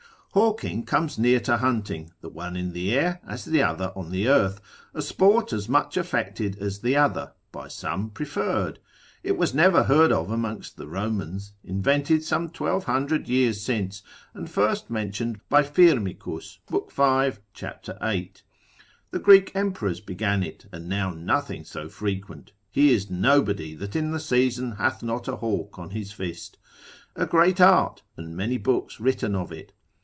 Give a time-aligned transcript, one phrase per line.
[0.33, 4.29] Hawking comes near to hunting, the one in the air, as the other on the
[4.29, 4.61] earth,
[4.93, 8.79] a sport as much affected as the other, by some preferred.
[9.23, 14.03] It was never heard of amongst the Romans, invented some twelve hundred years since,
[14.33, 16.89] and first mentioned by Firmicus, lib.
[16.89, 17.41] 5.
[17.53, 17.83] cap.
[18.01, 18.41] 8.
[19.09, 24.11] The Greek emperors began it, and now nothing so frequent: he is nobody that in
[24.11, 26.57] the season hath not a hawk on his fist.
[27.17, 29.73] A great art, and many books written of it.